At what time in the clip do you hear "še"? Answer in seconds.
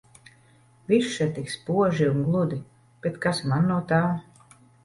1.17-1.27